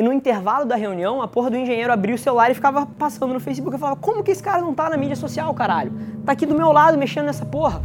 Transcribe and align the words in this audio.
E 0.00 0.02
no 0.02 0.14
intervalo 0.14 0.64
da 0.64 0.76
reunião, 0.76 1.20
a 1.20 1.28
porra 1.28 1.50
do 1.50 1.58
engenheiro 1.58 1.92
abria 1.92 2.14
o 2.14 2.18
celular 2.18 2.50
e 2.50 2.54
ficava 2.54 2.86
passando 2.86 3.34
no 3.34 3.38
Facebook. 3.38 3.74
Eu 3.74 3.78
falava, 3.78 4.00
como 4.00 4.24
que 4.24 4.30
esse 4.30 4.42
cara 4.42 4.62
não 4.62 4.74
tá 4.74 4.88
na 4.88 4.96
mídia 4.96 5.14
social, 5.14 5.52
caralho? 5.52 5.92
Tá 6.24 6.32
aqui 6.32 6.46
do 6.46 6.54
meu 6.54 6.72
lado 6.72 6.96
mexendo 6.96 7.26
nessa 7.26 7.44
porra. 7.44 7.82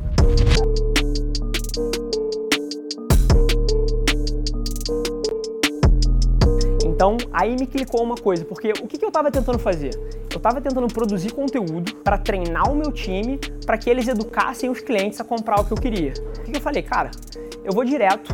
Então, 6.85 7.17
aí 7.33 7.53
me 7.59 7.67
clicou 7.67 8.01
uma 8.01 8.15
coisa, 8.15 8.45
porque 8.45 8.71
o 8.81 8.87
que, 8.87 8.97
que 8.97 9.03
eu 9.03 9.09
estava 9.09 9.29
tentando 9.29 9.59
fazer? 9.59 9.93
Eu 10.31 10.37
estava 10.37 10.61
tentando 10.61 10.87
produzir 10.87 11.33
conteúdo 11.33 11.95
para 11.97 12.17
treinar 12.17 12.71
o 12.71 12.75
meu 12.77 12.93
time, 12.93 13.37
para 13.65 13.77
que 13.77 13.89
eles 13.89 14.07
educassem 14.07 14.69
os 14.69 14.79
clientes 14.79 15.19
a 15.19 15.25
comprar 15.25 15.59
o 15.59 15.65
que 15.65 15.73
eu 15.73 15.77
queria. 15.77 16.13
O 16.39 16.43
que, 16.43 16.51
que 16.51 16.57
eu 16.59 16.61
falei? 16.61 16.81
Cara, 16.81 17.11
eu 17.61 17.73
vou 17.73 17.83
direto 17.83 18.33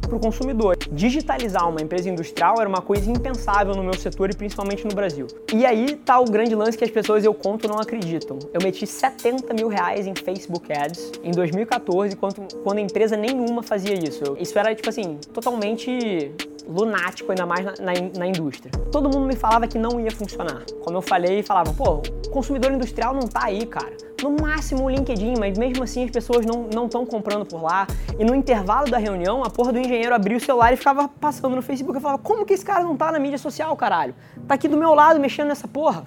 para 0.00 0.16
o 0.16 0.18
consumidor. 0.18 0.76
Digitalizar 0.92 1.68
uma 1.68 1.80
empresa 1.80 2.08
industrial 2.08 2.56
era 2.58 2.68
uma 2.68 2.82
coisa 2.82 3.10
impensável 3.10 3.74
no 3.74 3.82
meu 3.82 3.94
setor 3.94 4.30
e 4.30 4.34
principalmente 4.34 4.84
no 4.84 4.94
Brasil. 4.94 5.26
E 5.54 5.64
aí 5.64 5.96
tá 5.96 6.18
o 6.18 6.24
grande 6.24 6.54
lance 6.54 6.76
que 6.76 6.84
as 6.84 6.90
pessoas 6.90 7.24
eu 7.24 7.32
conto 7.32 7.68
não 7.68 7.78
acreditam. 7.78 8.38
Eu 8.52 8.60
meti 8.62 8.86
70 8.86 9.54
mil 9.54 9.68
reais 9.68 10.06
em 10.06 10.14
Facebook 10.14 10.72
Ads 10.72 11.12
em 11.22 11.30
2014, 11.30 12.16
quando, 12.16 12.54
quando 12.62 12.78
empresa 12.78 13.16
nenhuma 13.16 13.62
fazia 13.62 13.94
isso. 13.94 14.36
Isso 14.38 14.58
era, 14.58 14.74
tipo 14.74 14.88
assim, 14.88 15.18
totalmente 15.32 16.32
lunático, 16.66 17.30
ainda 17.32 17.46
mais 17.46 17.64
na, 17.64 17.72
na, 17.80 17.92
na, 18.18 18.26
indústria. 18.26 18.70
Todo 18.92 19.08
mundo 19.08 19.26
me 19.26 19.36
falava 19.36 19.66
que 19.66 19.78
não 19.78 20.00
ia 20.00 20.10
funcionar. 20.10 20.64
Como 20.82 20.96
eu 20.96 21.02
falei, 21.02 21.42
falavam, 21.42 21.74
pô, 21.74 22.02
o 22.30 22.32
consumidor 22.32 22.70
industrial 22.70 23.12
não 23.12 23.26
tá 23.26 23.46
aí, 23.46 23.66
cara. 23.66 23.90
No 24.22 24.30
máximo 24.40 24.84
o 24.84 24.88
LinkedIn, 24.88 25.34
mas 25.36 25.58
mesmo 25.58 25.82
assim 25.82 26.04
as 26.04 26.10
pessoas 26.12 26.46
não 26.46 26.84
estão 26.84 27.04
comprando 27.04 27.44
por 27.44 27.60
lá. 27.60 27.88
E 28.16 28.24
no 28.24 28.36
intervalo 28.36 28.88
da 28.88 28.98
reunião, 28.98 29.42
a 29.42 29.50
porra 29.50 29.72
do 29.72 29.80
engenheiro 29.80 30.14
abria 30.14 30.36
o 30.36 30.40
celular 30.40 30.72
e 30.72 30.76
ficava 30.76 31.08
passando 31.08 31.56
no 31.56 31.62
Facebook. 31.62 31.96
Eu 31.96 32.00
falava, 32.00 32.22
como 32.22 32.46
que 32.46 32.52
esse 32.52 32.64
cara 32.64 32.84
não 32.84 32.96
tá 32.96 33.10
na 33.10 33.18
mídia 33.18 33.36
social, 33.36 33.76
caralho? 33.76 34.14
Tá 34.46 34.54
aqui 34.54 34.68
do 34.68 34.76
meu 34.76 34.94
lado 34.94 35.18
mexendo 35.18 35.48
nessa 35.48 35.66
porra. 35.66 36.04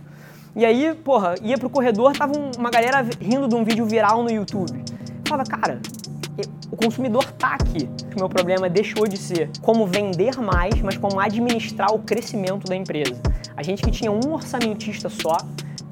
E 0.55 0.63
aí, 0.63 0.93
porra, 0.93 1.35
ia 1.41 1.57
pro 1.57 1.69
corredor, 1.69 2.15
tava 2.15 2.31
uma 2.57 2.69
galera 2.69 3.05
rindo 3.19 3.49
de 3.49 3.55
um 3.55 3.65
vídeo 3.65 3.85
viral 3.85 4.23
no 4.23 4.31
YouTube. 4.31 4.71
Eu 4.71 5.27
falava, 5.27 5.49
cara, 5.49 5.81
o 6.71 6.75
consumidor 6.75 7.23
está 7.23 7.55
aqui. 7.55 7.89
O 8.15 8.19
meu 8.19 8.29
problema 8.29 8.69
deixou 8.69 9.07
de 9.07 9.17
ser 9.17 9.49
como 9.61 9.85
vender 9.85 10.37
mais, 10.37 10.81
mas 10.81 10.97
como 10.97 11.19
administrar 11.19 11.93
o 11.93 11.99
crescimento 11.99 12.67
da 12.67 12.75
empresa. 12.75 13.21
A 13.55 13.61
gente 13.61 13.83
que 13.83 13.91
tinha 13.91 14.11
um 14.11 14.33
orçamentista 14.33 15.09
só, 15.09 15.37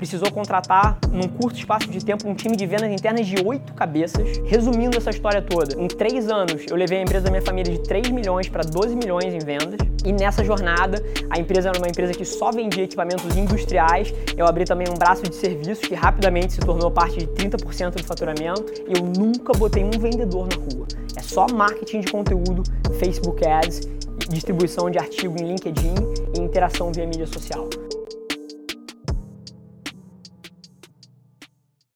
precisou 0.01 0.31
contratar, 0.31 0.97
num 1.11 1.27
curto 1.27 1.59
espaço 1.59 1.87
de 1.87 2.03
tempo, 2.03 2.27
um 2.27 2.33
time 2.33 2.57
de 2.57 2.65
vendas 2.65 2.91
internas 2.91 3.27
de 3.27 3.35
oito 3.45 3.71
cabeças. 3.75 4.39
Resumindo 4.47 4.97
essa 4.97 5.11
história 5.11 5.43
toda, 5.43 5.79
em 5.79 5.87
três 5.87 6.27
anos 6.27 6.65
eu 6.67 6.75
levei 6.75 6.97
a 6.97 7.01
empresa 7.03 7.25
da 7.25 7.29
minha 7.29 7.43
família 7.43 7.71
de 7.71 7.83
3 7.83 8.09
milhões 8.09 8.49
para 8.49 8.63
12 8.63 8.95
milhões 8.95 9.31
em 9.31 9.37
vendas. 9.37 9.77
E 10.03 10.11
nessa 10.11 10.43
jornada, 10.43 10.99
a 11.29 11.39
empresa 11.39 11.69
era 11.69 11.77
uma 11.77 11.87
empresa 11.87 12.13
que 12.13 12.25
só 12.25 12.51
vendia 12.51 12.83
equipamentos 12.83 13.37
industriais. 13.37 14.11
Eu 14.35 14.47
abri 14.47 14.65
também 14.65 14.87
um 14.89 14.97
braço 14.97 15.21
de 15.21 15.35
serviços 15.35 15.87
que 15.87 15.93
rapidamente 15.93 16.53
se 16.53 16.61
tornou 16.61 16.89
parte 16.89 17.19
de 17.19 17.27
30% 17.27 17.91
do 17.91 18.03
faturamento. 18.03 18.65
Eu 18.87 19.03
nunca 19.05 19.53
botei 19.53 19.83
um 19.83 19.91
vendedor 20.31 20.47
na 20.47 20.55
rua. 20.55 20.87
É 21.15 21.21
só 21.21 21.45
marketing 21.53 21.99
de 22.01 22.11
conteúdo, 22.11 22.63
Facebook 22.97 23.45
Ads, 23.45 23.81
distribuição 24.29 24.89
de 24.89 24.97
artigo 24.97 25.35
em 25.39 25.47
LinkedIn 25.47 25.93
e 26.35 26.39
interação 26.39 26.91
via 26.91 27.05
mídia 27.05 27.27
social. 27.27 27.67